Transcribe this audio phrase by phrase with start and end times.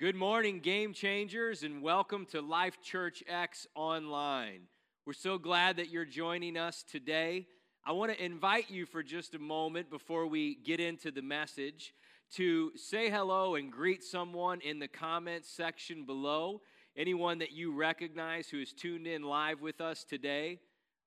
[0.00, 4.68] Good morning, game changers, and welcome to Life Church X Online.
[5.04, 7.48] We're so glad that you're joining us today.
[7.84, 11.94] I want to invite you for just a moment before we get into the message
[12.34, 16.60] to say hello and greet someone in the comments section below.
[16.96, 20.60] Anyone that you recognize who is tuned in live with us today.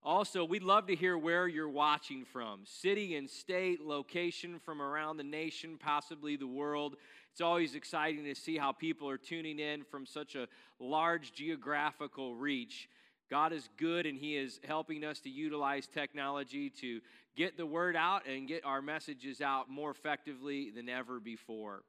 [0.03, 5.17] Also, we'd love to hear where you're watching from city and state, location from around
[5.17, 6.95] the nation, possibly the world.
[7.31, 10.47] It's always exciting to see how people are tuning in from such a
[10.79, 12.89] large geographical reach.
[13.29, 16.99] God is good and He is helping us to utilize technology to
[17.37, 21.83] get the word out and get our messages out more effectively than ever before.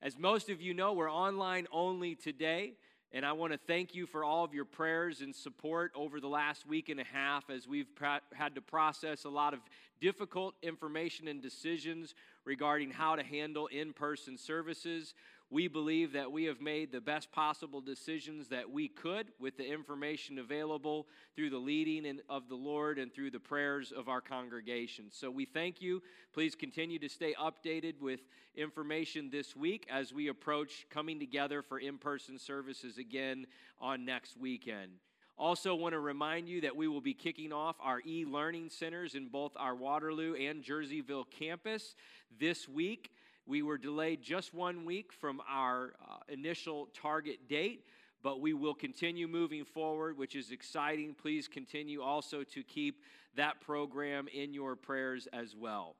[0.00, 2.72] As most of you know, we're online only today.
[3.12, 6.28] And I want to thank you for all of your prayers and support over the
[6.28, 7.86] last week and a half as we've
[8.32, 9.60] had to process a lot of
[10.00, 15.14] difficult information and decisions regarding how to handle in person services.
[15.54, 19.64] We believe that we have made the best possible decisions that we could with the
[19.64, 25.12] information available through the leading of the Lord and through the prayers of our congregation.
[25.12, 26.02] So we thank you.
[26.32, 28.18] Please continue to stay updated with
[28.56, 33.46] information this week as we approach coming together for in person services again
[33.80, 34.90] on next weekend.
[35.38, 39.14] Also, want to remind you that we will be kicking off our e learning centers
[39.14, 41.94] in both our Waterloo and Jerseyville campus
[42.40, 43.12] this week.
[43.46, 47.84] We were delayed just one week from our uh, initial target date,
[48.22, 51.14] but we will continue moving forward, which is exciting.
[51.14, 53.02] Please continue also to keep
[53.36, 55.96] that program in your prayers as well.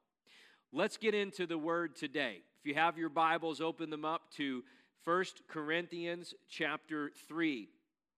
[0.73, 2.41] Let's get into the word today.
[2.61, 4.65] If you have your Bibles, open them up to
[5.05, 7.69] 1 Corinthians chapter 3.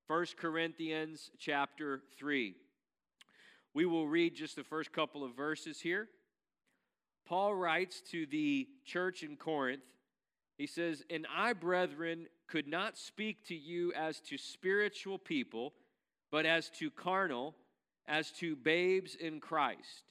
[0.07, 2.55] 1 Corinthians chapter 3.
[3.75, 6.09] We will read just the first couple of verses here.
[7.27, 9.83] Paul writes to the church in Corinth,
[10.57, 15.73] he says, And I, brethren, could not speak to you as to spiritual people,
[16.31, 17.55] but as to carnal,
[18.07, 20.05] as to babes in Christ.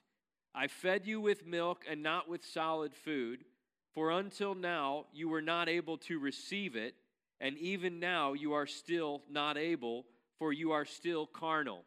[0.54, 3.46] I fed you with milk and not with solid food,
[3.94, 6.96] for until now you were not able to receive it,
[7.40, 10.06] and even now you are still not able,
[10.38, 11.84] for you are still carnal.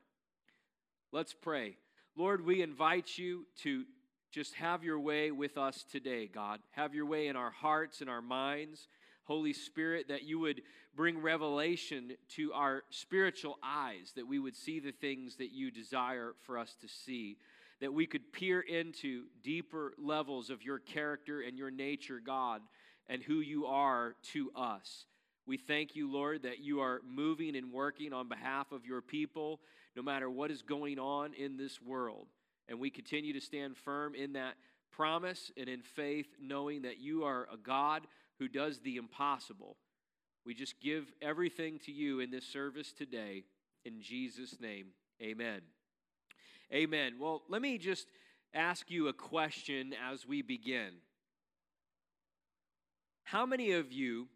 [1.13, 1.77] Let's pray.
[2.17, 3.85] Lord, we invite you to
[4.31, 6.61] just have your way with us today, God.
[6.73, 8.89] Have your way in our hearts and our minds.
[9.25, 10.63] Holy Spirit, that you would
[10.95, 16.35] bring revelation to our spiritual eyes, that we would see the things that you desire
[16.47, 17.37] for us to see,
[17.81, 22.63] that we could peer into deeper levels of your character and your nature, God,
[23.07, 25.05] and who you are to us.
[25.47, 29.61] We thank you, Lord, that you are moving and working on behalf of your people,
[29.95, 32.27] no matter what is going on in this world.
[32.69, 34.55] And we continue to stand firm in that
[34.93, 38.07] promise and in faith, knowing that you are a God
[38.39, 39.77] who does the impossible.
[40.45, 43.45] We just give everything to you in this service today.
[43.85, 44.89] In Jesus' name,
[45.23, 45.61] amen.
[46.73, 47.15] Amen.
[47.19, 48.07] Well, let me just
[48.55, 50.91] ask you a question as we begin.
[53.25, 54.29] How many of you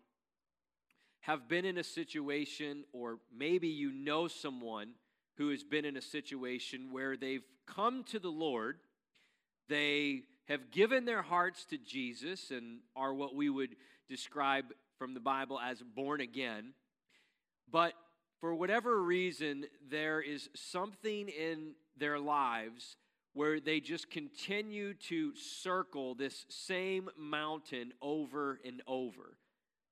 [1.20, 4.90] have been in a situation, or maybe you know someone
[5.42, 8.78] who has been in a situation where they've come to the Lord,
[9.68, 13.74] they have given their hearts to Jesus and are what we would
[14.08, 14.66] describe
[14.98, 16.74] from the Bible as born again,
[17.68, 17.94] but
[18.40, 22.96] for whatever reason, there is something in their lives
[23.32, 29.38] where they just continue to circle this same mountain over and over.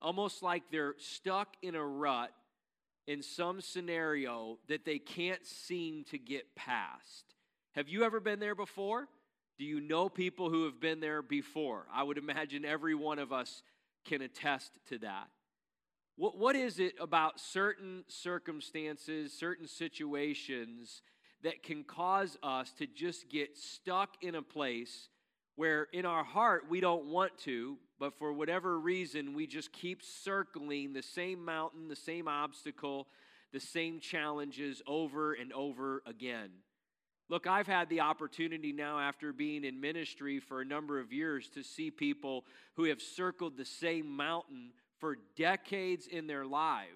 [0.00, 2.30] Almost like they're stuck in a rut
[3.10, 7.34] in some scenario that they can't seem to get past.
[7.72, 9.08] Have you ever been there before?
[9.58, 11.86] Do you know people who have been there before?
[11.92, 13.64] I would imagine every one of us
[14.04, 15.26] can attest to that.
[16.14, 21.02] What, what is it about certain circumstances, certain situations
[21.42, 25.08] that can cause us to just get stuck in a place
[25.56, 30.02] where in our heart we don't want to, but for whatever reason we just keep
[30.02, 33.06] circling the same mountain, the same obstacle,
[33.52, 36.48] the same challenges over and over again.
[37.28, 41.48] Look, I've had the opportunity now, after being in ministry for a number of years,
[41.50, 42.44] to see people
[42.74, 46.88] who have circled the same mountain for decades in their life,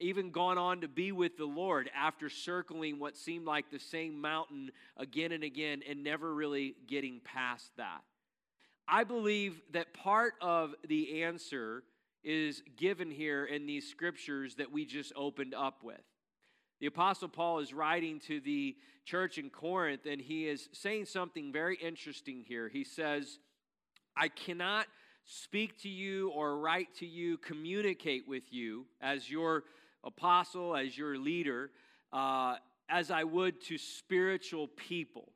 [0.00, 4.20] even gone on to be with the Lord after circling what seemed like the same
[4.20, 8.02] mountain again and again and never really getting past that.
[8.92, 11.84] I believe that part of the answer
[12.24, 16.00] is given here in these scriptures that we just opened up with.
[16.80, 21.52] The Apostle Paul is writing to the church in Corinth, and he is saying something
[21.52, 22.68] very interesting here.
[22.68, 23.38] He says,
[24.16, 24.86] I cannot
[25.24, 29.64] speak to you or write to you, communicate with you as your
[30.02, 31.70] apostle, as your leader,
[32.12, 32.56] uh,
[32.88, 35.30] as I would to spiritual people.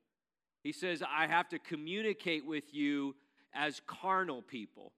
[0.65, 3.15] He says, I have to communicate with you
[3.55, 4.93] as carnal people.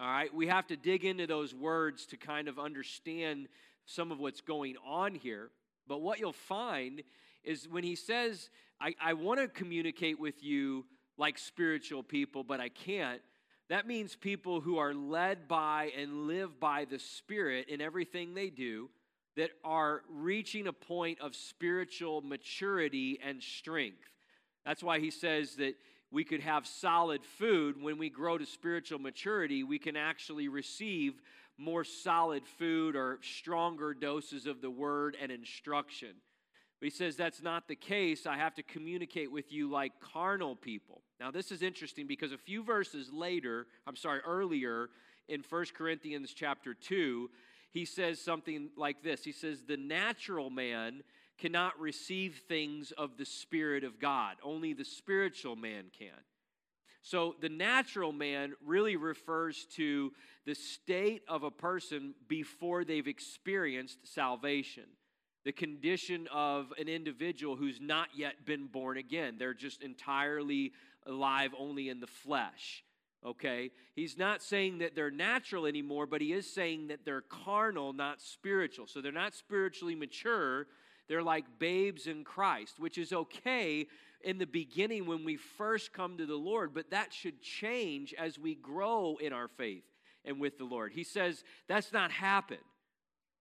[0.00, 3.48] All right, we have to dig into those words to kind of understand
[3.84, 5.50] some of what's going on here.
[5.88, 7.02] But what you'll find
[7.42, 8.50] is when he says,
[8.80, 10.84] I, I want to communicate with you
[11.16, 13.20] like spiritual people, but I can't,
[13.68, 18.50] that means people who are led by and live by the Spirit in everything they
[18.50, 18.88] do,
[19.36, 24.10] that are reaching a point of spiritual maturity and strength.
[24.66, 25.74] That's why he says that
[26.10, 27.82] we could have solid food.
[27.82, 31.20] When we grow to spiritual maturity, we can actually receive
[31.58, 36.14] more solid food or stronger doses of the word and instruction.
[36.80, 38.26] But he says that's not the case.
[38.26, 41.02] I have to communicate with you like carnal people.
[41.18, 44.90] Now, this is interesting because a few verses later, I'm sorry, earlier
[45.28, 47.28] in 1 Corinthians chapter 2,
[47.72, 51.02] he says something like this He says, The natural man
[51.38, 54.36] cannot receive things of the Spirit of God.
[54.42, 56.08] Only the spiritual man can.
[57.02, 60.12] So the natural man really refers to
[60.44, 64.84] the state of a person before they've experienced salvation.
[65.44, 69.36] The condition of an individual who's not yet been born again.
[69.38, 70.72] They're just entirely
[71.06, 72.84] alive only in the flesh.
[73.24, 73.70] Okay?
[73.94, 78.20] He's not saying that they're natural anymore, but he is saying that they're carnal, not
[78.20, 78.86] spiritual.
[78.86, 80.66] So they're not spiritually mature,
[81.08, 83.86] they're like babes in Christ, which is okay
[84.22, 88.38] in the beginning when we first come to the Lord, but that should change as
[88.38, 89.84] we grow in our faith
[90.24, 90.92] and with the Lord.
[90.92, 92.60] He says that's not happened.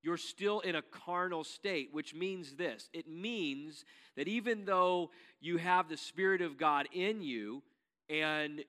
[0.04, 3.84] You're still in a carnal state, which means this it means
[4.16, 5.12] that even though
[5.42, 7.64] you have the Spirit of God in you
[8.10, 8.64] and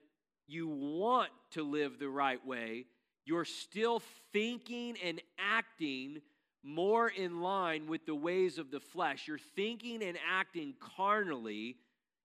[0.47, 2.85] you want to live the right way,
[3.25, 4.01] you're still
[4.33, 6.21] thinking and acting
[6.63, 9.27] more in line with the ways of the flesh.
[9.27, 11.77] You're thinking and acting carnally.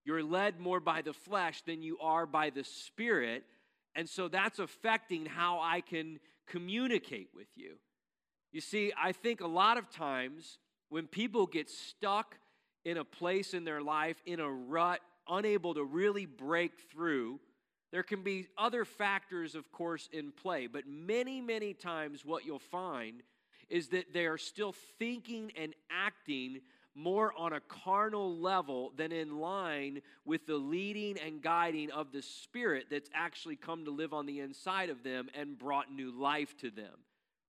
[0.04, 3.44] You're led more by the flesh than you are by the spirit.
[3.94, 7.76] And so that's affecting how I can communicate with you.
[8.52, 10.58] You see, I think a lot of times
[10.88, 12.36] when people get stuck
[12.84, 17.40] in a place in their life, in a rut, unable to really break through,
[17.92, 20.66] there can be other factors, of course, in play.
[20.66, 23.22] But many, many times, what you'll find
[23.70, 26.60] is that they are still thinking and acting
[26.94, 32.22] more on a carnal level than in line with the leading and guiding of the
[32.22, 36.56] Spirit that's actually come to live on the inside of them and brought new life
[36.58, 36.94] to them.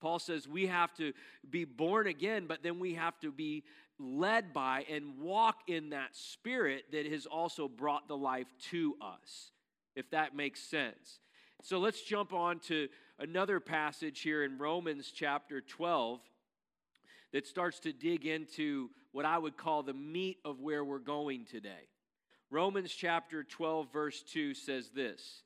[0.01, 1.13] Paul says we have to
[1.49, 3.63] be born again, but then we have to be
[3.99, 9.51] led by and walk in that Spirit that has also brought the life to us,
[9.95, 11.19] if that makes sense.
[11.61, 12.87] So let's jump on to
[13.19, 16.19] another passage here in Romans chapter 12
[17.33, 21.45] that starts to dig into what I would call the meat of where we're going
[21.45, 21.89] today.
[22.49, 25.43] Romans chapter 12, verse 2 says this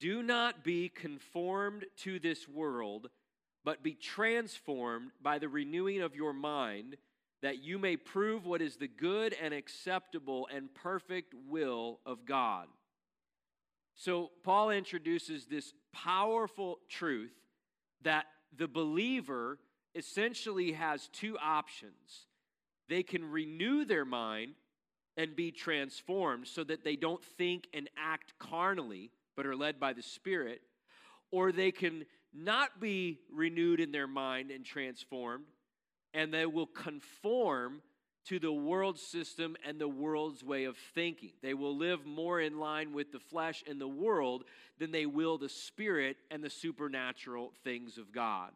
[0.00, 3.08] Do not be conformed to this world,
[3.64, 6.96] but be transformed by the renewing of your mind,
[7.42, 12.66] that you may prove what is the good and acceptable and perfect will of God.
[13.94, 17.32] So, Paul introduces this powerful truth
[18.02, 18.26] that
[18.56, 19.58] the believer
[19.94, 22.26] essentially has two options.
[22.88, 24.54] They can renew their mind
[25.16, 29.92] and be transformed so that they don't think and act carnally, but are led by
[29.92, 30.60] the Spirit,
[31.30, 35.44] or they can not be renewed in their mind and transformed,
[36.14, 37.82] and they will conform
[38.30, 41.32] to the world system and the world's way of thinking.
[41.42, 44.44] They will live more in line with the flesh and the world
[44.78, 48.52] than they will the spirit and the supernatural things of God.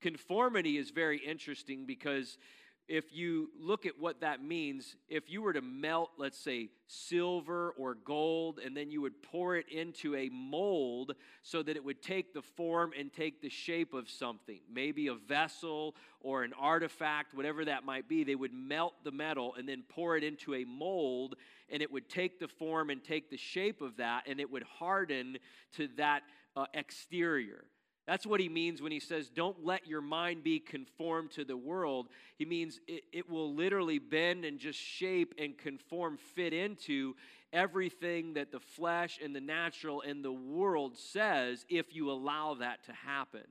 [0.00, 2.38] Conformity is very interesting because
[2.86, 7.74] if you look at what that means, if you were to melt, let's say, silver
[7.78, 12.02] or gold, and then you would pour it into a mold so that it would
[12.02, 17.34] take the form and take the shape of something, maybe a vessel or an artifact,
[17.34, 20.64] whatever that might be, they would melt the metal and then pour it into a
[20.64, 21.36] mold,
[21.70, 24.64] and it would take the form and take the shape of that, and it would
[24.64, 25.38] harden
[25.72, 26.22] to that
[26.54, 27.64] uh, exterior.
[28.06, 31.56] That's what he means when he says, Don't let your mind be conformed to the
[31.56, 32.08] world.
[32.36, 37.14] He means it, it, will literally bend and just shape and conform, fit into
[37.52, 42.84] everything that the flesh and the natural and the world says if you allow that
[42.84, 43.44] to happen.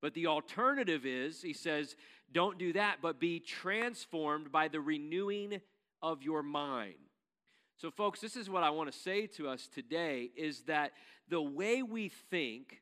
[0.00, 1.96] But the alternative is, he says,
[2.32, 5.60] don't do that, but be transformed by the renewing
[6.00, 6.94] of your mind.
[7.76, 10.92] So, folks, this is what I want to say to us today is that
[11.28, 12.80] the way we think,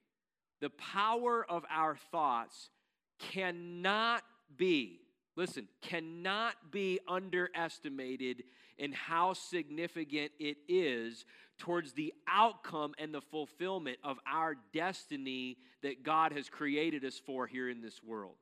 [0.60, 2.70] the power of our thoughts
[3.18, 4.22] cannot
[4.56, 5.00] be,
[5.36, 8.44] listen, cannot be underestimated
[8.78, 11.24] in how significant it is
[11.58, 17.46] towards the outcome and the fulfillment of our destiny that God has created us for
[17.46, 18.36] here in this world.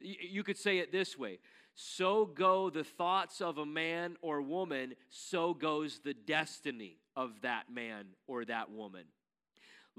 [0.00, 1.38] You could say it this way
[1.74, 7.72] so go the thoughts of a man or woman, so goes the destiny of that
[7.72, 9.04] man or that woman.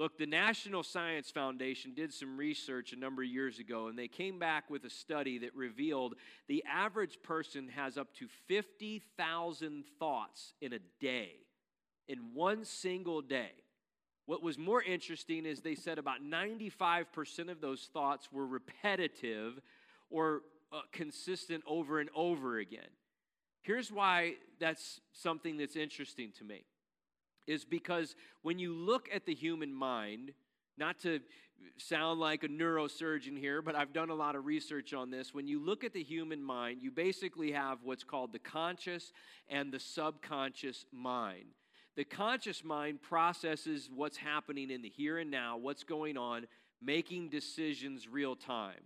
[0.02, 4.08] Look, the National Science Foundation did some research a number of years ago, and they
[4.08, 6.16] came back with a study that revealed
[6.48, 11.34] the average person has up to 50,000 thoughts in a day,
[12.08, 13.52] in one single day.
[14.26, 19.62] What was more interesting is they said about 95% of those thoughts were repetitive
[20.10, 20.42] or
[20.74, 22.90] uh, consistent over and over again.
[23.62, 26.64] Here's why that's something that's interesting to me
[27.48, 30.32] is because when you look at the human mind,
[30.78, 31.20] not to
[31.78, 35.34] sound like a neurosurgeon here, but I've done a lot of research on this.
[35.34, 39.12] When you look at the human mind, you basically have what's called the conscious
[39.50, 41.46] and the subconscious mind.
[41.96, 46.48] The conscious mind processes what's happening in the here and now, what's going on,
[46.82, 48.82] making decisions real time.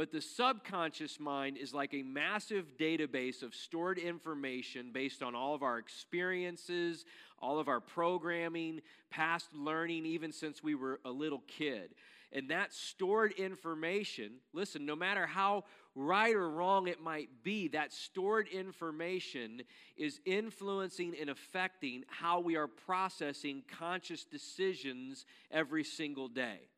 [0.00, 5.54] But the subconscious mind is like a massive database of stored information based on all
[5.54, 7.04] of our experiences,
[7.38, 8.80] all of our programming,
[9.10, 11.90] past learning, even since we were a little kid.
[12.32, 15.64] And that stored information, listen, no matter how
[15.94, 19.60] right or wrong it might be, that stored information
[19.98, 26.70] is influencing and affecting how we are processing conscious decisions every single day.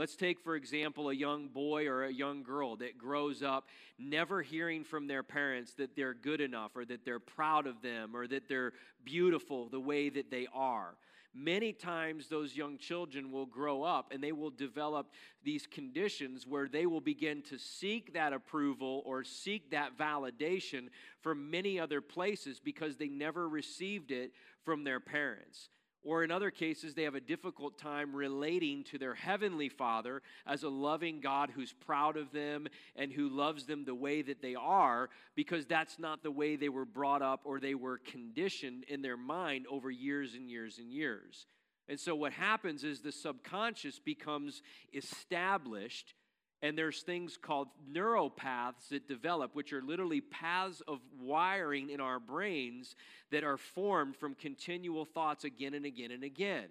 [0.00, 4.40] Let's take, for example, a young boy or a young girl that grows up never
[4.40, 8.26] hearing from their parents that they're good enough or that they're proud of them or
[8.28, 8.72] that they're
[9.04, 10.94] beautiful the way that they are.
[11.34, 15.10] Many times, those young children will grow up and they will develop
[15.44, 20.88] these conditions where they will begin to seek that approval or seek that validation
[21.20, 24.32] from many other places because they never received it
[24.64, 25.68] from their parents.
[26.02, 30.62] Or in other cases, they have a difficult time relating to their heavenly Father as
[30.62, 34.54] a loving God who's proud of them and who loves them the way that they
[34.54, 39.02] are because that's not the way they were brought up or they were conditioned in
[39.02, 41.46] their mind over years and years and years.
[41.86, 44.62] And so what happens is the subconscious becomes
[44.94, 46.14] established
[46.62, 52.20] and there's things called neuropaths that develop, which are literally paths of wiring in our
[52.20, 52.96] brains
[53.30, 56.66] that are formed from continual thoughts again and again and again.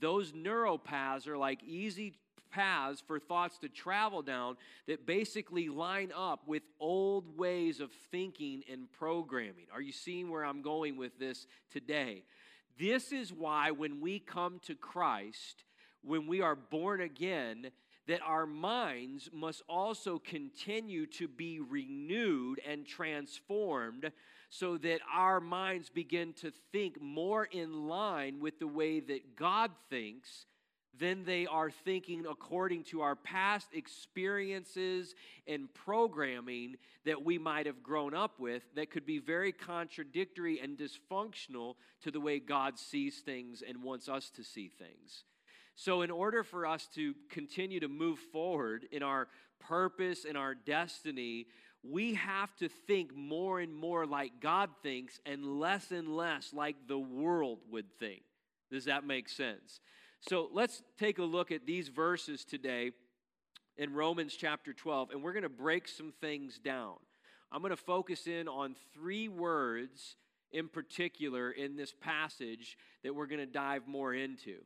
[0.00, 2.14] Those neuropaths are like easy
[2.50, 8.62] paths for thoughts to travel down that basically line up with old ways of thinking
[8.70, 9.66] and programming.
[9.72, 12.24] Are you seeing where I'm going with this today?
[12.78, 15.64] This is why when we come to Christ,
[16.02, 17.70] when we are born again,
[18.08, 24.10] that our minds must also continue to be renewed and transformed
[24.50, 29.70] so that our minds begin to think more in line with the way that God
[29.90, 30.46] thinks
[30.98, 35.14] than they are thinking according to our past experiences
[35.46, 40.78] and programming that we might have grown up with that could be very contradictory and
[40.78, 45.24] dysfunctional to the way God sees things and wants us to see things.
[45.80, 49.28] So, in order for us to continue to move forward in our
[49.60, 51.46] purpose and our destiny,
[51.84, 56.74] we have to think more and more like God thinks and less and less like
[56.88, 58.22] the world would think.
[58.72, 59.78] Does that make sense?
[60.28, 62.90] So, let's take a look at these verses today
[63.76, 66.96] in Romans chapter 12, and we're going to break some things down.
[67.52, 70.16] I'm going to focus in on three words
[70.50, 74.56] in particular in this passage that we're going to dive more into.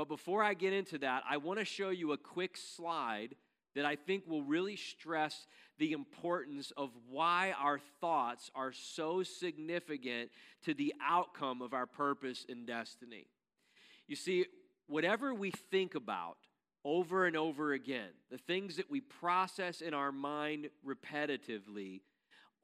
[0.00, 3.34] But before I get into that, I want to show you a quick slide
[3.74, 10.30] that I think will really stress the importance of why our thoughts are so significant
[10.64, 13.26] to the outcome of our purpose and destiny.
[14.06, 14.46] You see,
[14.86, 16.38] whatever we think about
[16.82, 22.00] over and over again, the things that we process in our mind repetitively,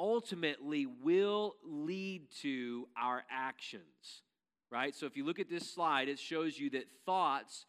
[0.01, 4.23] ultimately will lead to our actions
[4.77, 4.95] right?
[4.95, 7.65] So if you look at this slide, it shows you that thoughts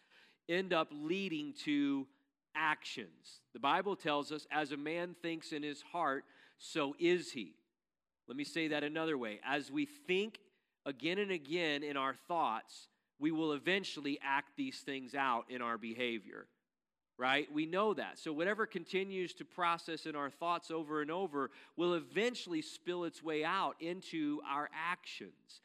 [0.49, 2.05] end up leading to
[2.53, 3.39] actions.
[3.53, 6.25] The Bible tells us, as a man thinks in his heart,
[6.57, 7.53] so is he.
[8.27, 9.39] Let me say that another way.
[9.45, 10.39] As we think
[10.85, 15.77] again and again in our thoughts, we will eventually act these things out in our
[15.77, 16.45] behavior.
[17.17, 17.47] Right?
[17.53, 18.19] We know that.
[18.19, 23.23] So, whatever continues to process in our thoughts over and over will eventually spill its
[23.23, 25.61] way out into our actions.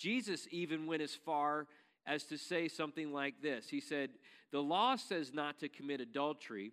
[0.00, 1.66] Jesus even went as far
[2.06, 4.10] as to say something like this He said,
[4.50, 6.72] The law says not to commit adultery,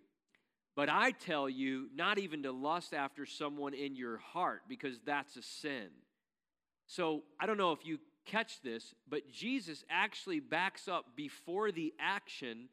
[0.74, 5.36] but I tell you not even to lust after someone in your heart, because that's
[5.36, 5.88] a sin.
[6.86, 11.92] So I don't know if you catch this, but Jesus actually backs up before the
[12.00, 12.70] action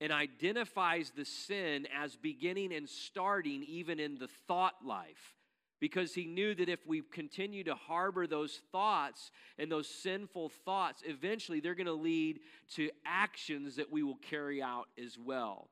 [0.00, 5.37] and identifies the sin as beginning and starting even in the thought life
[5.80, 11.02] because he knew that if we continue to harbor those thoughts and those sinful thoughts,
[11.06, 12.40] eventually they're going to lead
[12.74, 15.68] to actions that we will carry out as well.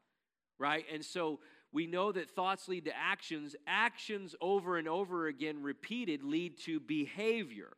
[0.59, 0.85] Right?
[0.93, 1.41] And so
[1.73, 3.57] we know that thoughts lead to actions.
[3.67, 7.73] Actions over and over again, repeated, lead to behavior.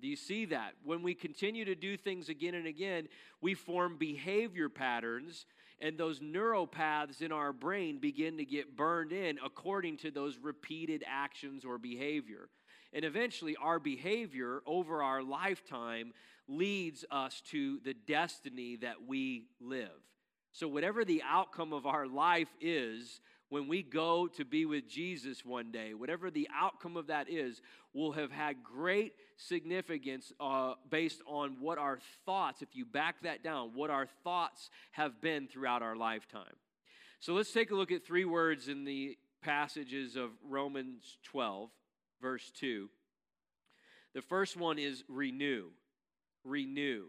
[0.00, 0.72] Do you see that?
[0.84, 3.08] When we continue to do things again and again,
[3.40, 5.44] we form behavior patterns
[5.80, 11.02] and those neuropaths in our brain begin to get burned in according to those repeated
[11.06, 12.48] actions or behavior.
[12.92, 16.12] And eventually, our behavior over our lifetime
[16.48, 19.88] leads us to the destiny that we live.
[20.52, 23.20] So, whatever the outcome of our life is,
[23.50, 27.60] when we go to be with Jesus one day, whatever the outcome of that is,
[27.92, 33.42] will have had great significance uh, based on what our thoughts, if you back that
[33.42, 36.56] down, what our thoughts have been throughout our lifetime.
[37.18, 41.70] So let's take a look at three words in the passages of Romans 12,
[42.22, 42.88] verse 2.
[44.14, 45.66] The first one is renew.
[46.44, 47.06] Renew.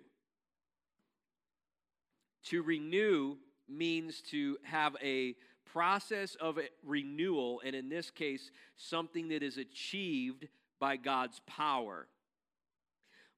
[2.45, 3.37] To renew
[3.69, 5.35] means to have a
[5.73, 10.47] process of renewal, and in this case, something that is achieved
[10.79, 12.07] by God's power.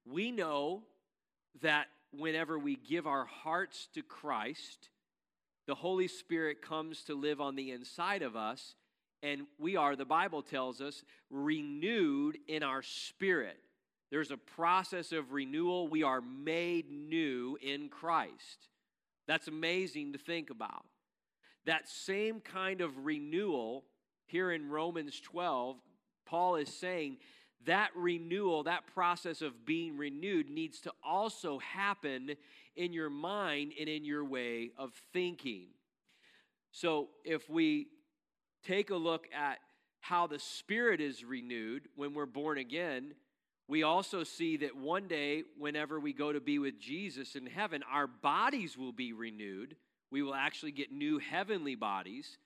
[0.04, 0.82] We know
[1.62, 4.90] that whenever we give our hearts to Christ,
[5.66, 8.74] the Holy Spirit comes to live on the inside of us,
[9.22, 13.56] and we are, the Bible tells us, renewed in our spirit.
[14.10, 15.88] There's a process of renewal.
[15.88, 18.68] We are made new in Christ.
[19.26, 20.84] That's amazing to think about.
[21.66, 23.84] That same kind of renewal
[24.26, 25.76] here in Romans 12,
[26.26, 27.18] Paul is saying
[27.66, 32.36] that renewal, that process of being renewed, needs to also happen
[32.76, 35.68] in your mind and in your way of thinking.
[36.72, 37.86] So if we
[38.66, 39.58] take a look at
[40.00, 43.14] how the Spirit is renewed when we're born again,
[43.68, 47.82] we also see that one day, whenever we go to be with Jesus in heaven,
[47.90, 49.76] our bodies will be renewed.
[50.14, 52.38] We will actually get new heavenly bodies.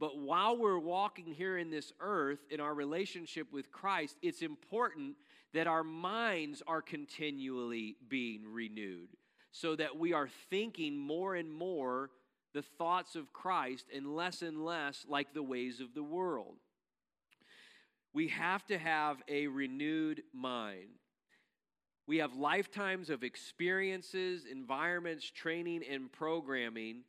[0.00, 5.16] But while we're walking here in this earth in our relationship with Christ, it's important
[5.52, 9.10] that our minds are continually being renewed
[9.50, 12.08] so that we are thinking more and more
[12.54, 16.56] the thoughts of Christ and less and less like the ways of the world.
[18.14, 21.01] We have to have a renewed mind.
[22.06, 27.02] We have lifetimes of experiences, environments, training, and programming,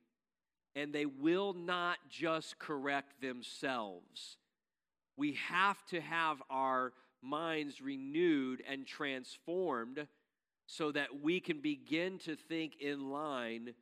[0.75, 4.37] and they will not just correct themselves.
[5.17, 10.07] We have to have our minds renewed and transformed
[10.67, 13.73] so that we can begin to think in line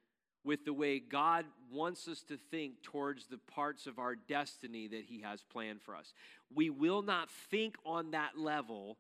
[0.44, 5.06] with the way God wants us to think towards the parts of our destiny that
[5.06, 6.14] He has planned for us.
[6.54, 8.98] We will not think on that level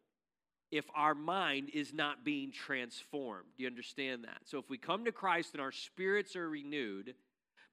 [0.71, 3.47] if our mind is not being transformed.
[3.57, 4.39] Do you understand that?
[4.45, 7.13] So if we come to Christ and our spirits are renewed,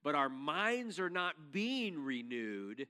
[0.03, 2.87] but our minds are not being renewed,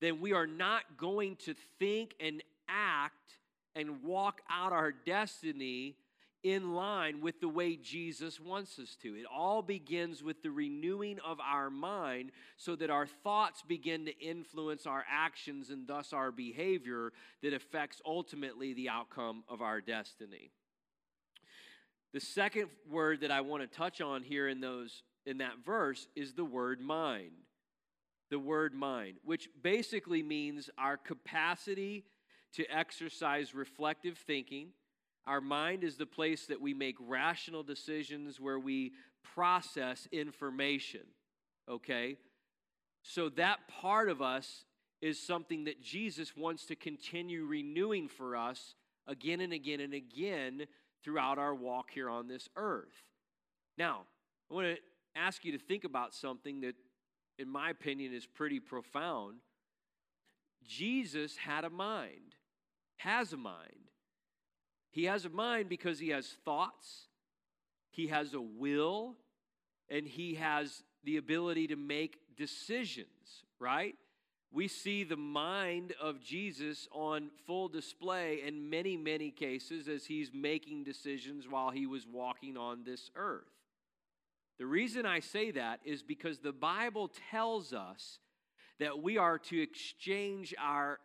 [0.00, 3.38] then we are not going to think and act
[3.74, 5.96] and walk out our destiny
[6.42, 9.14] in line with the way Jesus wants us to.
[9.14, 14.18] It all begins with the renewing of our mind so that our thoughts begin to
[14.18, 20.50] influence our actions and thus our behavior that affects ultimately the outcome of our destiny.
[22.12, 26.06] The second word that I want to touch on here in those in that verse
[26.14, 27.32] is the word mind.
[28.30, 32.04] The word mind, which basically means our capacity
[32.54, 34.68] to exercise reflective thinking
[35.26, 38.92] our mind is the place that we make rational decisions where we
[39.34, 41.02] process information,
[41.68, 42.16] okay?
[43.02, 44.64] So that part of us
[45.02, 48.74] is something that Jesus wants to continue renewing for us
[49.06, 50.66] again and again and again
[51.02, 53.10] throughout our walk here on this earth.
[53.78, 54.02] Now,
[54.50, 54.76] I want to
[55.14, 56.74] ask you to think about something that,
[57.38, 59.38] in my opinion, is pretty profound.
[60.64, 62.34] Jesus had a mind,
[62.96, 63.85] has a mind.
[64.96, 67.06] He has a mind because he has thoughts,
[67.90, 69.14] he has a will,
[69.88, 73.94] and he has the ability to make decisions, right?
[74.56, 80.30] we see the mind of Jesus on full display in many, many cases as he's
[80.32, 83.44] making decisions while he was walking on this earth.
[84.58, 88.18] The reason I say that is because the Bible tells us
[88.80, 91.00] that we are to exchange our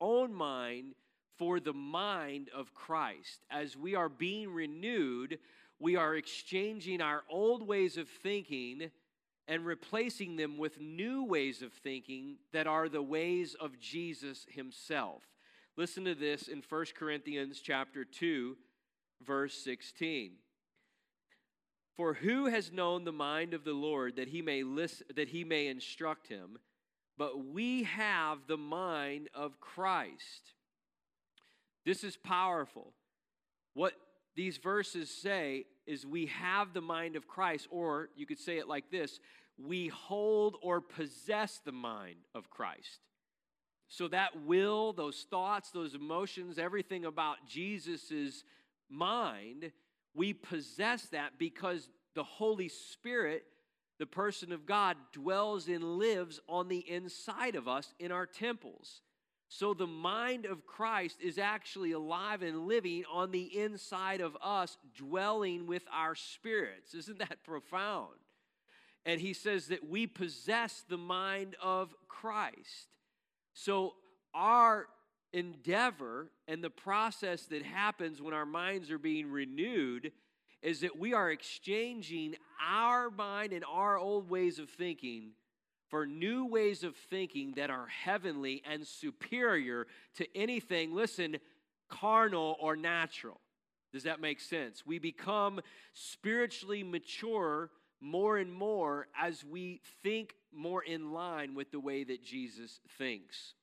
[0.00, 0.94] own mind
[1.38, 3.44] for the mind of Christ.
[3.50, 5.38] As we are being renewed,
[5.78, 8.90] we are exchanging our old ways of thinking
[9.46, 15.22] and replacing them with new ways of thinking that are the ways of Jesus himself.
[15.76, 18.56] Listen to this in 1 Corinthians chapter 2
[19.24, 20.32] verse 16.
[21.96, 25.44] For who has known the mind of the Lord that he may listen, that he
[25.44, 26.58] may instruct him?
[27.16, 30.52] But we have the mind of Christ.
[31.88, 32.92] This is powerful.
[33.72, 33.94] What
[34.36, 38.68] these verses say is we have the mind of Christ, or you could say it
[38.68, 39.20] like this
[39.56, 43.00] we hold or possess the mind of Christ.
[43.88, 48.44] So that will, those thoughts, those emotions, everything about Jesus'
[48.90, 49.72] mind,
[50.14, 53.44] we possess that because the Holy Spirit,
[53.98, 59.00] the person of God, dwells and lives on the inside of us in our temples.
[59.48, 64.76] So the mind of Christ is actually alive and living on the inside of us,
[64.94, 66.94] dwelling with our spirits.
[66.94, 68.14] Isn't that profound?
[69.06, 72.88] And he says that we possess the mind of Christ.
[73.54, 73.94] So
[74.34, 74.86] our
[75.32, 80.12] endeavor and the process that happens when our minds are being renewed
[80.62, 82.34] is that we are exchanging
[82.66, 85.30] our mind and our old ways of thinking
[85.88, 91.38] for new ways of thinking that are heavenly and superior to anything, listen,
[91.88, 93.40] carnal or natural.
[93.92, 94.84] Does that make sense?
[94.84, 95.60] We become
[95.94, 97.70] spiritually mature
[98.00, 103.54] more and more as we think more in line with the way that Jesus thinks.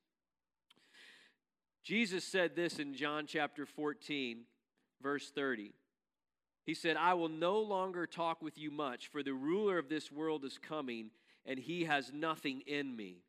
[1.83, 4.39] Jesus said this in John chapter 14,
[5.01, 5.73] verse 30.
[6.65, 10.11] He said, I will no longer talk with you much, for the ruler of this
[10.11, 11.11] world is coming
[11.45, 13.23] and he has nothing in me.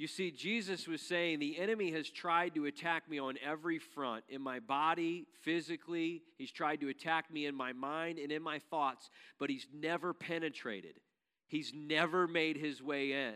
[0.00, 4.24] You see, Jesus was saying, The enemy has tried to attack me on every front
[4.30, 6.22] in my body, physically.
[6.38, 10.14] He's tried to attack me in my mind and in my thoughts, but he's never
[10.14, 11.00] penetrated.
[11.48, 13.34] He's never made his way in.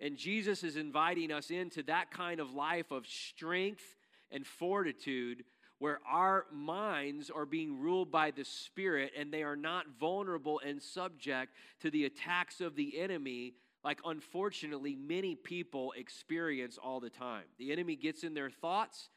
[0.00, 3.84] And Jesus is inviting us into that kind of life of strength
[4.30, 5.44] and fortitude
[5.80, 10.80] where our minds are being ruled by the Spirit and they are not vulnerable and
[10.80, 17.44] subject to the attacks of the enemy, like unfortunately many people experience all the time.
[17.58, 19.08] The enemy gets in their thoughts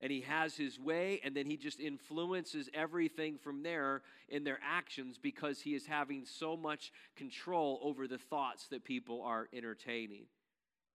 [0.00, 4.58] and he has his way, and then he just influences everything from there in their
[4.64, 10.26] actions because he is having so much control over the thoughts that people are entertaining.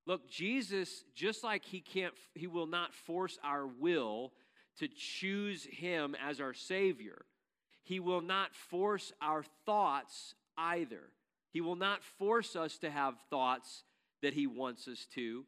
[0.06, 4.32] Look, Jesus, just like he can't, he will not force our will
[4.80, 7.26] to choose Him as our Savior.
[7.84, 11.02] He will not force our thoughts either.
[11.52, 13.84] He will not force us to have thoughts
[14.22, 15.46] that He wants us to,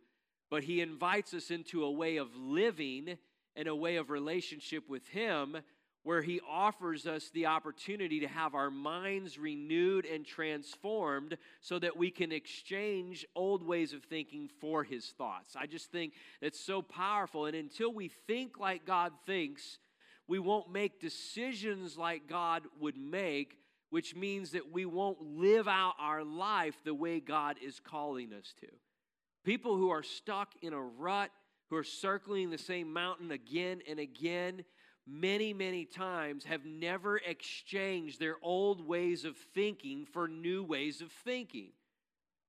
[0.50, 3.18] but He invites us into a way of living
[3.56, 5.58] and a way of relationship with Him
[6.06, 11.98] where He offers us the opportunity to have our minds renewed and transformed so that
[11.98, 15.56] we can exchange old ways of thinking for His thoughts.
[15.60, 17.48] I just think it's so powerful.
[17.48, 19.80] And until we think like God thinks,
[20.28, 23.58] we won't make decisions like God would make,
[23.90, 28.54] which means that we won't live out our life the way God is calling us
[28.62, 28.68] to.
[29.44, 31.32] People who are stuck in a rut,
[31.72, 34.66] who are circling the same mountain again and again,
[35.08, 41.12] many, many times have never exchanged their old ways of thinking for new ways of
[41.12, 41.70] thinking.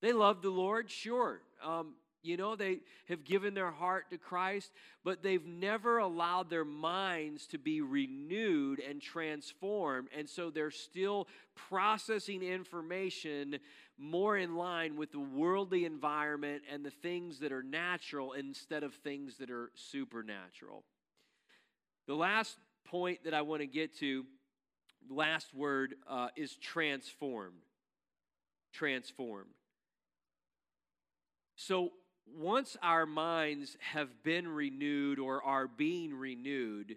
[0.03, 1.41] They love the Lord, sure.
[1.65, 4.73] Um, you know, they have given their heart to Christ,
[5.05, 10.09] but they've never allowed their minds to be renewed and transformed.
[10.17, 13.59] And so they're still processing information
[13.97, 18.95] more in line with the worldly environment and the things that are natural instead of
[18.95, 20.85] things that are supernatural.
[22.07, 24.25] The last point that I want to get to,
[25.11, 27.63] last word, uh, is transformed.
[28.73, 29.51] Transformed.
[31.57, 31.93] So
[32.35, 36.97] once our minds have been renewed or are being renewed,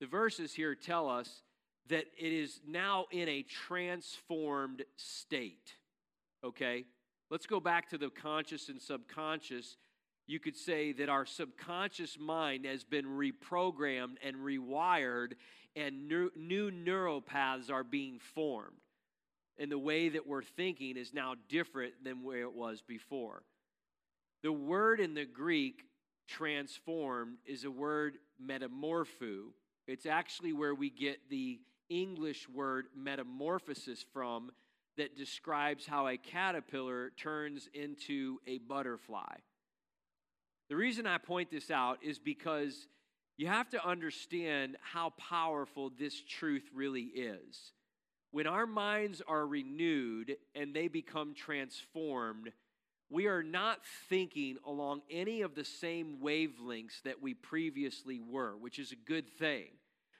[0.00, 1.42] the verses here tell us
[1.88, 5.74] that it is now in a transformed state.
[6.42, 6.84] Okay?
[7.30, 9.76] Let's go back to the conscious and subconscious
[10.26, 15.32] you could say that our subconscious mind has been reprogrammed and rewired,
[15.76, 18.76] and new, new neural paths are being formed.
[19.58, 23.42] And the way that we're thinking is now different than where it was before.
[24.42, 25.84] The word in the Greek
[26.26, 29.52] transformed is a word metamorpho.
[29.86, 34.50] It's actually where we get the English word metamorphosis from
[34.96, 39.34] that describes how a caterpillar turns into a butterfly.
[40.68, 42.86] The reason I point this out is because
[43.36, 47.72] you have to understand how powerful this truth really is.
[48.30, 52.52] When our minds are renewed and they become transformed,
[53.10, 58.78] we are not thinking along any of the same wavelengths that we previously were, which
[58.78, 59.66] is a good thing.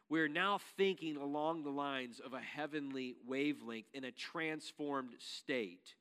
[0.09, 5.95] We're now thinking along the lines of a heavenly wavelength in a transformed state.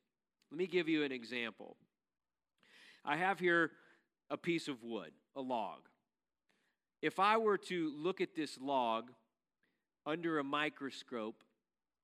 [0.50, 1.76] Let me give you an example.
[3.04, 3.70] I have here
[4.34, 5.78] a piece of wood, a log.
[7.00, 9.12] If I were to look at this log
[10.04, 11.44] under a microscope,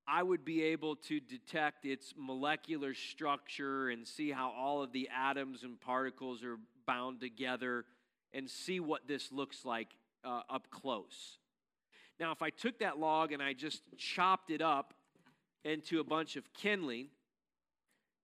[0.06, 5.08] I would be able to detect its molecular structure and see how all of the
[5.12, 7.84] atoms and particles are bound together
[8.32, 9.88] and see what this looks like
[10.24, 11.38] uh, up close.
[12.20, 14.94] Now, if I took that log and I just chopped it up
[15.64, 17.08] into a bunch of kindling,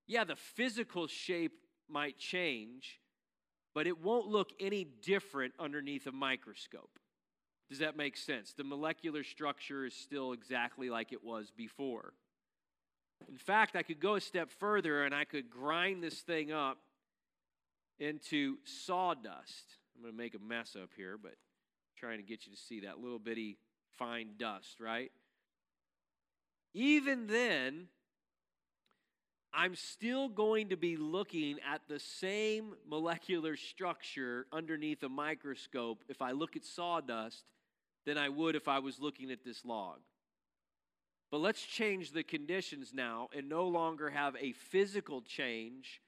[0.07, 3.01] yeah, the physical shape might change,
[3.77, 6.99] but it won't look any different underneath a microscope.
[7.69, 8.55] Does that make sense?
[8.55, 12.15] The molecular structure is still exactly like it was before.
[13.29, 16.79] In fact, I could go a step further and I could grind this thing up
[17.99, 19.77] into sawdust.
[19.95, 21.35] I'm going to make a mess up here, but
[21.99, 23.59] trying to get you to see that little bitty
[23.99, 25.13] fine dust, right?
[26.73, 27.89] Even then,
[29.59, 36.21] I'm still going to be looking at the same molecular structure underneath a microscope if
[36.21, 37.43] I look at sawdust
[38.05, 40.01] than I would if I was looking at this log.
[41.31, 46.03] But let's change the conditions now and no longer have a physical change.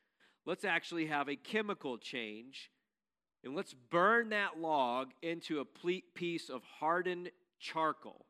[0.44, 2.70] Let's actually have a chemical change.
[3.42, 8.26] And let's burn that log into a piece of hardened charcoal.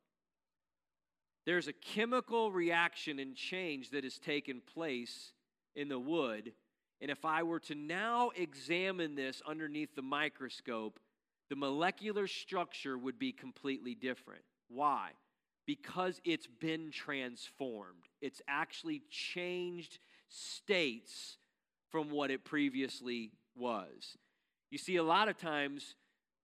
[1.48, 5.32] There's a chemical reaction and change that has taken place
[5.74, 6.52] in the wood.
[7.00, 11.00] And if I were to now examine this underneath the microscope,
[11.48, 14.42] the molecular structure would be completely different.
[14.68, 15.12] Why?
[15.66, 18.04] Because it's been transformed.
[18.20, 21.38] It's actually changed states
[21.90, 24.18] from what it previously was.
[24.70, 25.94] You see, a lot of times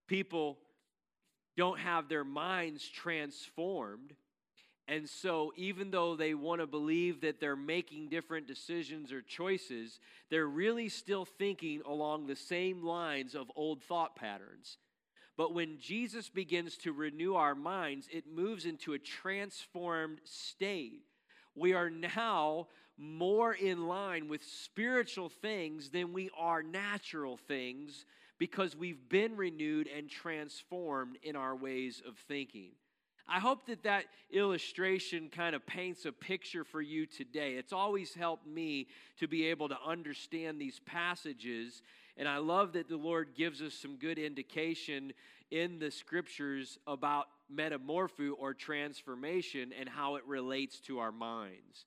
[0.09, 0.57] people
[1.59, 4.15] don't have their minds transformed.
[4.87, 9.99] And so, even though they want to believe that they're making different decisions or choices,
[10.29, 14.77] they're really still thinking along the same lines of old thought patterns.
[15.37, 21.01] But when Jesus begins to renew our minds, it moves into a transformed state.
[21.55, 28.05] We are now more in line with spiritual things than we are natural things
[28.39, 32.71] because we've been renewed and transformed in our ways of thinking.
[33.29, 37.55] I hope that that illustration kind of paints a picture for you today.
[37.55, 41.83] It's always helped me to be able to understand these passages.
[42.17, 45.13] And I love that the Lord gives us some good indication
[45.51, 51.87] in the scriptures about metamorpho or transformation and how it relates to our minds.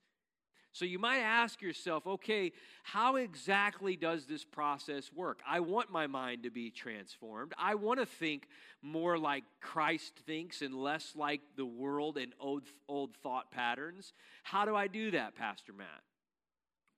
[0.78, 2.52] So you might ask yourself, okay,
[2.84, 5.40] how exactly does this process work?
[5.48, 7.54] I want my mind to be transformed.
[7.58, 8.48] I want to think
[8.84, 14.13] more like Christ thinks and less like the world and old, old thought patterns.
[14.44, 16.04] How do I do that, Pastor Matt?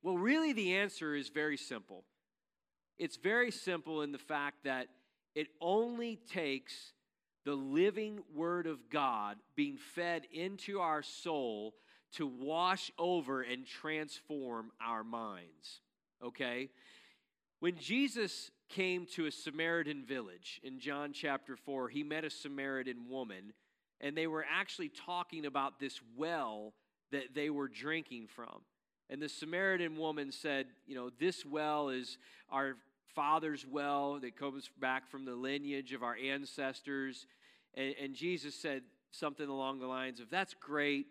[0.03, 2.03] Well, really, the answer is very simple.
[2.97, 4.87] It's very simple in the fact that
[5.35, 6.91] it only takes
[7.45, 11.75] the living Word of God being fed into our soul
[12.13, 15.81] to wash over and transform our minds.
[16.23, 16.69] Okay?
[17.59, 23.09] When Jesus came to a Samaritan village in John chapter 4, he met a Samaritan
[23.09, 23.53] woman,
[23.99, 26.73] and they were actually talking about this well
[27.11, 28.61] that they were drinking from.
[29.09, 32.17] And the Samaritan woman said, You know, this well is
[32.49, 32.75] our
[33.15, 37.25] father's well that comes back from the lineage of our ancestors.
[37.73, 41.07] And, and Jesus said something along the lines of, That's great.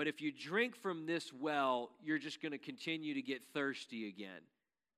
[0.00, 4.08] But if you drink from this well, you're just going to continue to get thirsty
[4.08, 4.40] again.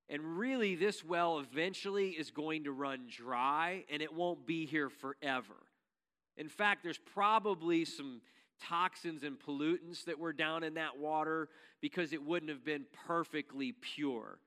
[0.08, 4.88] And really, this well eventually is going to run dry and it won't be here
[4.88, 5.56] forever.
[6.36, 8.20] In fact, there's probably some
[8.60, 11.48] toxins and pollutants that were down in that water
[11.80, 14.38] because it wouldn't have been perfectly pure.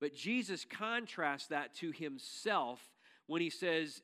[0.00, 2.80] But Jesus contrasts that to himself
[3.28, 4.02] when he says,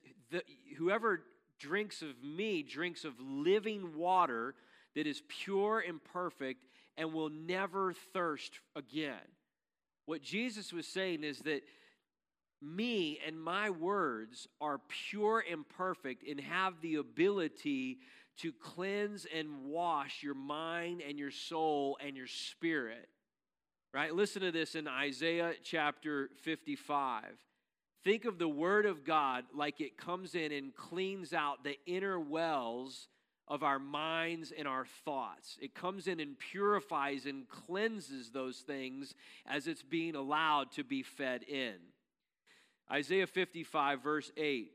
[0.79, 1.22] Whoever
[1.59, 4.55] drinks of me drinks of living water
[4.94, 9.14] that is pure and perfect and will never thirst again.
[10.07, 11.62] What Jesus was saying is that
[12.62, 17.98] me and my words are pure and perfect and have the ability
[18.38, 23.09] to cleanse and wash your mind and your soul and your spirit.
[23.92, 24.14] Right?
[24.14, 27.24] Listen to this in Isaiah chapter 55.
[28.03, 32.18] Think of the Word of God like it comes in and cleans out the inner
[32.18, 33.09] wells
[33.50, 35.58] of our minds and our thoughts.
[35.60, 39.12] It comes in and purifies and cleanses those things
[39.44, 41.74] as it's being allowed to be fed in.
[42.90, 44.70] Isaiah 55, verse 8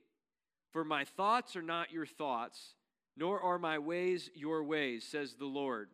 [0.71, 2.75] For my thoughts are not your thoughts,
[3.15, 5.88] nor are my ways your ways, says the Lord.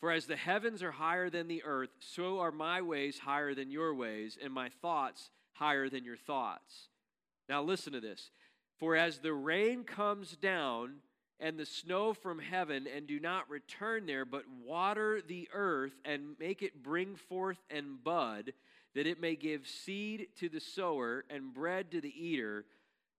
[0.00, 3.70] For as the heavens are higher than the earth, so are my ways higher than
[3.70, 6.88] your ways, and my thoughts higher than your thoughts.
[7.48, 8.30] Now listen to this.
[8.78, 10.94] For as the rain comes down
[11.40, 16.36] and the snow from heaven, and do not return there, but water the earth and
[16.38, 18.52] make it bring forth and bud,
[18.94, 22.64] that it may give seed to the sower and bread to the eater,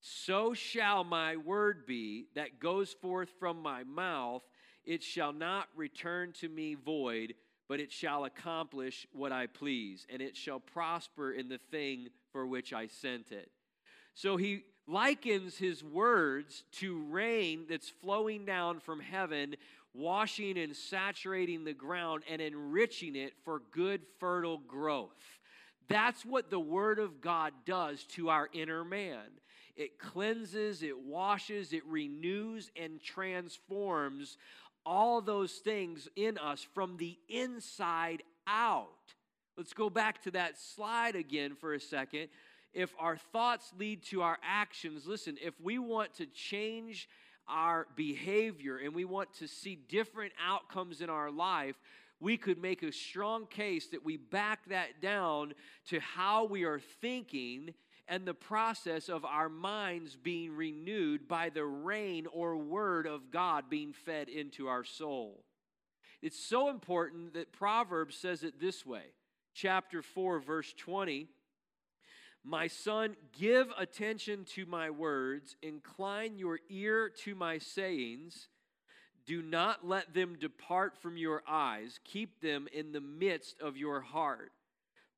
[0.02, 4.42] so shall my word be that goes forth from my mouth.
[4.84, 7.36] It shall not return to me void,
[7.70, 12.48] but it shall accomplish what I please, and it shall prosper in the thing for
[12.48, 13.52] which I sent it.
[14.16, 19.56] So he likens his words to rain that's flowing down from heaven,
[19.94, 25.40] washing and saturating the ground and enriching it for good, fertile growth.
[25.88, 29.26] That's what the Word of God does to our inner man.
[29.76, 34.38] It cleanses, it washes, it renews, and transforms
[34.86, 38.88] all those things in us from the inside out.
[39.58, 42.30] Let's go back to that slide again for a second
[42.74, 47.10] if our thoughts lead to our actions, listen, if we want to change
[47.48, 51.76] our behavior and we want to see different outcomes in our life,
[52.20, 55.54] we could make a strong case that we back that down
[55.88, 57.74] to how we are thinking
[58.08, 63.70] and the process of our minds being renewed by the rain or word of God
[63.70, 65.44] being fed into our soul.
[66.22, 69.14] It's so important that Proverbs says it this way.
[69.54, 71.28] Chapter 4, verse 20
[72.44, 78.48] my son, give attention to my words, incline your ear to my sayings.
[79.26, 84.02] Do not let them depart from your eyes, keep them in the midst of your
[84.02, 84.52] heart.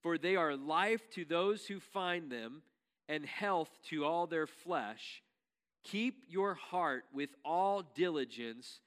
[0.01, 2.63] For they are life to those who find them,
[3.07, 5.23] and health to all their flesh.
[5.83, 8.79] Keep your heart with all diligence,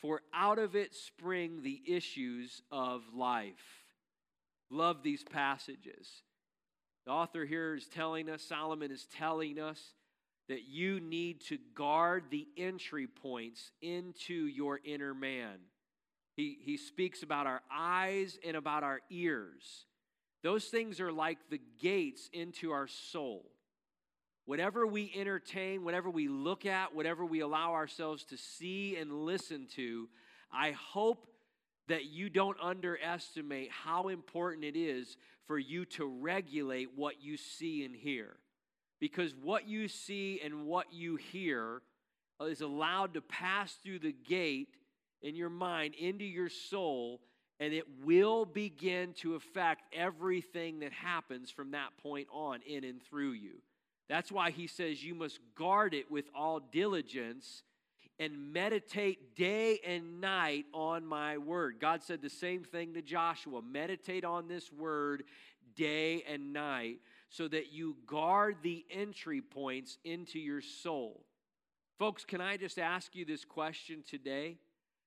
[0.00, 3.84] for out of it spring the issues of life.
[4.70, 6.22] Love these passages.
[7.06, 9.80] The author here is telling us, Solomon is telling us,
[10.48, 15.56] that you need to guard the entry points into your inner man.
[16.36, 19.86] He, he speaks about our eyes and about our ears.
[20.42, 23.50] Those things are like the gates into our soul.
[24.44, 29.68] Whatever we entertain, whatever we look at, whatever we allow ourselves to see and listen
[29.76, 30.08] to,
[30.52, 31.28] I hope
[31.88, 35.16] that you don't underestimate how important it is
[35.46, 38.36] for you to regulate what you see and hear.
[39.00, 41.82] Because what you see and what you hear
[42.40, 44.76] is allowed to pass through the gate
[45.22, 47.20] in your mind into your soul,
[47.60, 53.02] and it will begin to affect everything that happens from that point on in and
[53.02, 53.60] through you.
[54.08, 57.62] That's why he says you must guard it with all diligence
[58.18, 61.76] and meditate day and night on my word.
[61.80, 65.24] God said the same thing to Joshua meditate on this word
[65.74, 66.98] day and night
[67.30, 71.24] so that you guard the entry points into your soul.
[71.98, 74.58] Folks, can I just ask you this question today?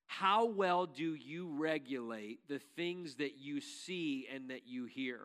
[0.06, 5.20] How well do you regulate the things that you see and that you hear?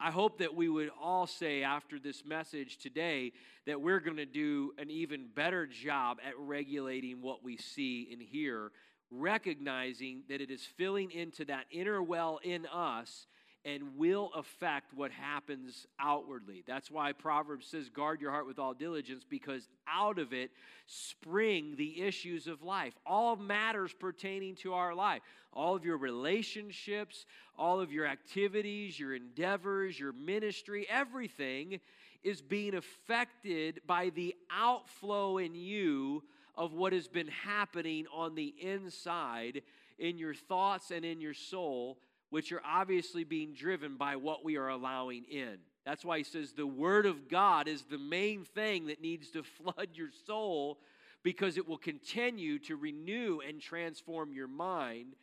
[0.00, 3.32] I hope that we would all say after this message today
[3.66, 8.22] that we're going to do an even better job at regulating what we see and
[8.22, 8.70] hear,
[9.10, 13.26] recognizing that it is filling into that inner well in us
[13.64, 16.62] and will affect what happens outwardly.
[16.66, 20.50] That's why Proverbs says, guard your heart with all diligence, because out of it
[20.86, 27.26] spring the issues of life, all matters pertaining to our life, all of your relationships,
[27.58, 31.80] all of your activities, your endeavors, your ministry, everything
[32.22, 36.22] is being affected by the outflow in you
[36.56, 39.62] of what has been happening on the inside
[39.98, 41.98] in your thoughts and in your soul
[42.30, 45.58] which are obviously being driven by what we are allowing in.
[45.84, 49.42] That's why he says the Word of God is the main thing that needs to
[49.62, 50.78] flood your soul
[51.22, 55.14] because it will continue to renew and transform your mind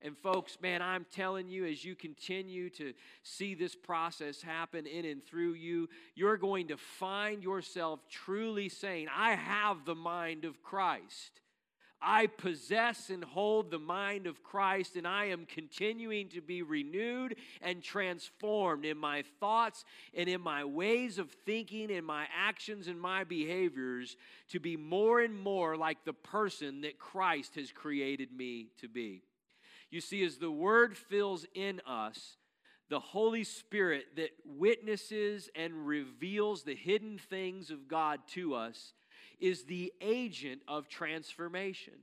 [0.00, 2.94] And, folks, man, I'm telling you, as you continue to
[3.24, 9.08] see this process happen in and through you, you're going to find yourself truly saying,
[9.14, 11.40] I have the mind of Christ.
[12.00, 17.36] I possess and hold the mind of Christ, and I am continuing to be renewed
[17.60, 19.84] and transformed in my thoughts
[20.14, 24.16] and in my ways of thinking, in my actions and my behaviors
[24.50, 29.22] to be more and more like the person that Christ has created me to be.
[29.90, 32.36] You see, as the Word fills in us,
[32.88, 38.94] the Holy Spirit that witnesses and reveals the hidden things of God to us
[39.40, 41.94] is the agent of transformation.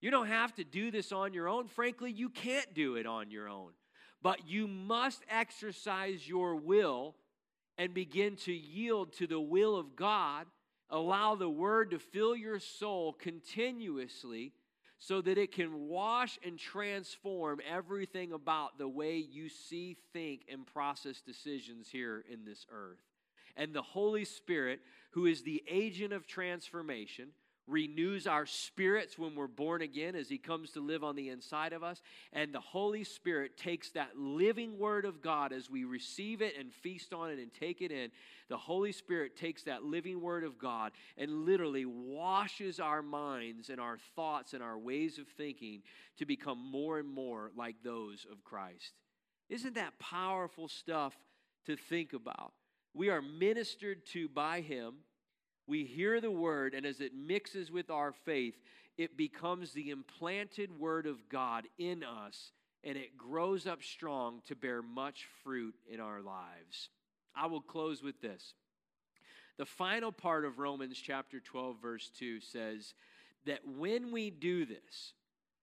[0.00, 1.68] You don't have to do this on your own.
[1.68, 3.72] Frankly, you can't do it on your own.
[4.22, 7.16] But you must exercise your will
[7.78, 10.46] and begin to yield to the will of God.
[10.90, 14.52] Allow the Word to fill your soul continuously
[14.98, 20.66] so that it can wash and transform everything about the way you see, think, and
[20.66, 23.00] process decisions here in this earth.
[23.56, 24.80] And the Holy Spirit,
[25.10, 27.28] who is the agent of transformation,
[27.70, 31.72] renews our spirits when we're born again as He comes to live on the inside
[31.72, 32.02] of us.
[32.32, 36.72] And the Holy Spirit takes that living Word of God as we receive it and
[36.72, 38.10] feast on it and take it in.
[38.48, 43.80] The Holy Spirit takes that living Word of God and literally washes our minds and
[43.80, 45.82] our thoughts and our ways of thinking
[46.18, 48.92] to become more and more like those of Christ.
[49.48, 51.14] Isn't that powerful stuff
[51.66, 52.52] to think about?
[52.94, 54.94] We are ministered to by Him
[55.70, 58.56] we hear the word, and as it mixes with our faith,
[58.98, 62.50] it becomes the implanted word of God in us,
[62.82, 66.88] and it grows up strong to bear much fruit in our lives.
[67.36, 68.54] I will close with this.
[69.58, 72.94] The final part of Romans chapter 12, verse 2 says
[73.46, 75.12] that when we do this,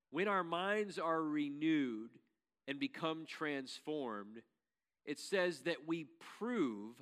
[0.09, 2.11] when our minds are renewed
[2.65, 4.41] and become transformed,
[5.03, 6.05] it says that we
[6.39, 6.95] prove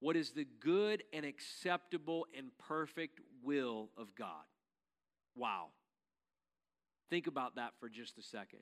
[0.00, 4.44] what is the good and acceptable and perfect will of God.
[5.34, 5.66] Wow.
[7.08, 8.60] Think about that for just a second.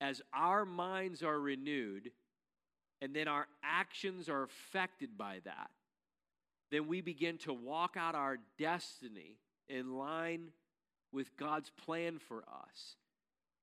[0.00, 2.10] As our minds are renewed
[3.00, 5.70] and then our actions are affected by that,
[6.70, 10.48] then we begin to walk out our destiny in line
[11.12, 12.96] with God's plan for us.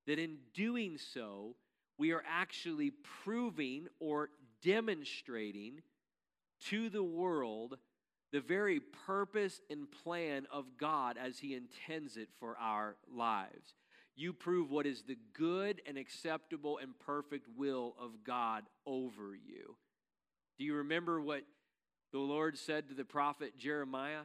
[0.07, 1.55] That in doing so,
[1.97, 2.91] we are actually
[3.24, 4.30] proving or
[4.64, 5.82] demonstrating
[6.70, 7.78] to the world
[8.32, 13.76] the very purpose and plan of God as He intends it for our lives.
[14.16, 19.76] You prove what is the good and acceptable and perfect will of God over you.
[20.57, 21.43] Do you remember what
[22.12, 24.24] the Lord said to the prophet Jeremiah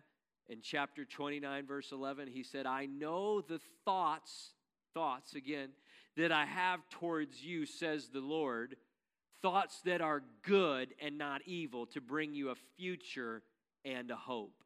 [0.48, 2.28] in chapter 29, verse 11?
[2.28, 4.52] He said, I know the thoughts,
[4.94, 5.70] thoughts again,
[6.16, 8.76] that I have towards you, says the Lord
[9.46, 13.42] thoughts that are good and not evil to bring you a future
[13.84, 14.64] and a hope.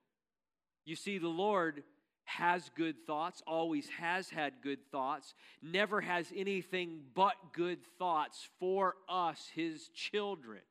[0.86, 1.82] You see, the Lord
[2.24, 8.94] has good thoughts, always has had good thoughts, never has anything but good thoughts for
[9.06, 10.62] us, his children.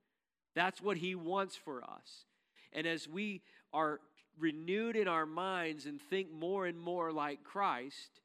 [0.55, 2.25] That's what he wants for us.
[2.73, 3.99] And as we are
[4.39, 8.21] renewed in our minds and think more and more like Christ,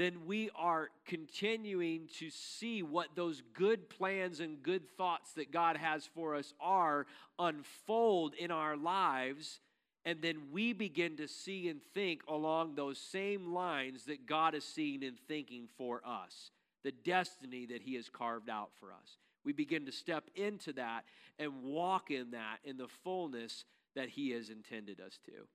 [0.00, 5.76] then we are continuing to see what those good plans and good thoughts that God
[5.76, 7.06] has for us are
[7.38, 9.60] unfold in our lives.
[10.06, 14.64] And then we begin to see and think along those same lines that God is
[14.64, 16.50] seeing and thinking for us,
[16.82, 19.18] the destiny that He has carved out for us.
[19.44, 21.04] We begin to step into that
[21.38, 25.46] and walk in that in the fullness that He has intended us to.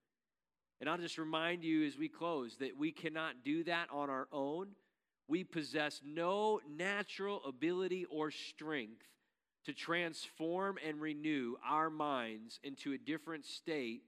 [0.79, 4.27] And I'll just remind you as we close that we cannot do that on our
[4.31, 4.67] own.
[5.27, 9.05] We possess no natural ability or strength
[9.65, 14.03] to transform and renew our minds into a different state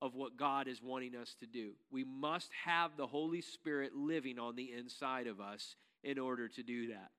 [0.00, 1.72] of what God is wanting us to do.
[1.90, 6.62] We must have the Holy Spirit living on the inside of us in order to
[6.62, 7.10] do that.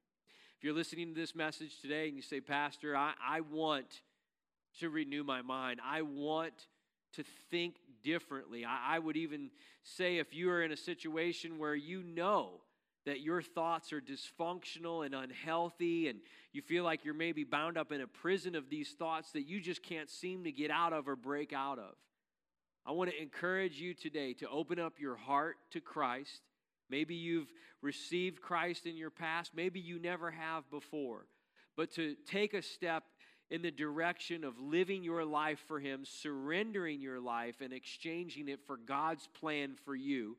[0.57, 4.01] If you're listening to this message today and you say, Pastor, I, I want
[4.79, 6.53] to renew my mind, I want
[7.13, 8.65] to think differently.
[8.65, 9.49] I, I would even
[9.83, 12.61] say if you are in a situation where you know
[13.05, 16.19] that your thoughts are dysfunctional and unhealthy, and
[16.51, 19.59] you feel like you're maybe bound up in a prison of these thoughts that you
[19.59, 21.95] just can't seem to get out of or break out of.
[22.85, 26.41] I want to encourage you today to open up your heart to Christ.
[26.89, 27.51] Maybe you've
[27.81, 31.25] received Christ in your past, maybe you never have before.
[31.77, 33.03] But to take a step
[33.49, 38.59] in the direction of living your life for Him, surrendering your life and exchanging it
[38.67, 40.37] for God's plan for you,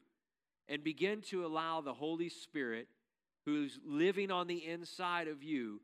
[0.69, 2.87] and begin to allow the Holy Spirit
[3.45, 5.81] who's living on the inside of you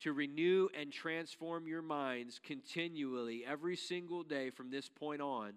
[0.00, 5.52] to renew and transform your minds continually every single day from this point on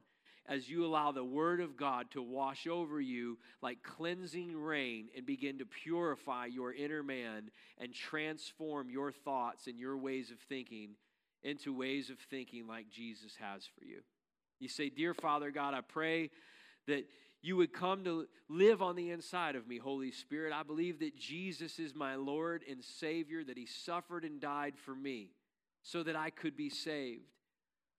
[0.45, 5.26] as you allow the Word of God to wash over you like cleansing rain and
[5.26, 10.89] begin to purify your inner man and transform your thoughts and your ways of thinking
[11.43, 14.01] into ways of thinking like Jesus has for you.
[14.59, 16.29] You say, Dear Father God, I pray
[16.87, 17.05] that
[17.41, 20.53] you would come to live on the inside of me, Holy Spirit.
[20.53, 24.95] I believe that Jesus is my Lord and Savior, that He suffered and died for
[24.95, 25.31] me
[25.81, 27.23] so that I could be saved.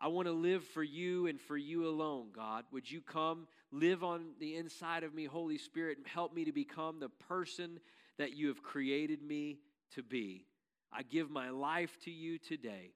[0.01, 2.65] I want to live for you and for you alone, God.
[2.73, 6.53] Would you come live on the inside of me, Holy Spirit, and help me to
[6.53, 7.79] become the person
[8.19, 9.59] that you have created me
[9.95, 10.47] to be?
[10.93, 12.93] I give my life to you today.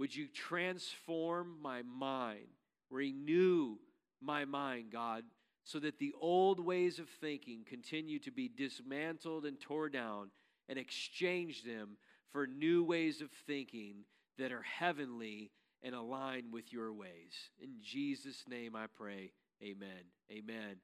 [0.00, 2.46] Would you transform my mind,
[2.88, 3.76] renew
[4.22, 5.24] my mind, God,
[5.62, 10.30] so that the old ways of thinking continue to be dismantled and tore down
[10.70, 11.98] and exchange them
[12.32, 14.06] for new ways of thinking
[14.38, 15.50] that are heavenly
[15.82, 17.50] and align with your ways.
[17.62, 19.32] In Jesus' name I pray.
[19.62, 20.08] Amen.
[20.32, 20.76] Amen.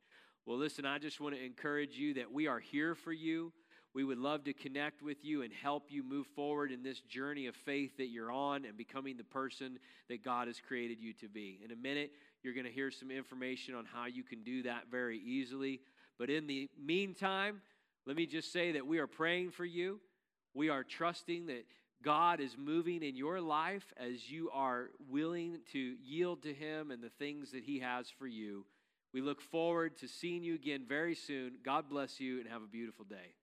[0.45, 3.55] Well, listen, I just want to encourage you that we are here for you.
[3.97, 7.47] We would love to connect with you and help you move forward in this journey
[7.47, 9.79] of faith that you're on and becoming the person
[10.11, 11.61] that God has created you to be.
[11.65, 12.11] In a minute,
[12.43, 15.81] you're going to hear some information on how you can do that very easily.
[16.19, 17.63] But in the meantime,
[18.05, 19.99] let me just say that we are praying for you.
[20.53, 21.65] We are trusting that
[22.05, 27.03] God is moving in your life as you are willing to yield to Him and
[27.03, 28.67] the things that He has for you.
[29.15, 31.53] We look forward to seeing you again very soon.
[31.65, 33.37] God bless you and have a beautiful day.